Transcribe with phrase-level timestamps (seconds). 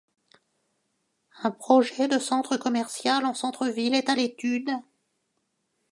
[1.43, 4.71] Un projet de centre commercial en centre-ville est à l’étude.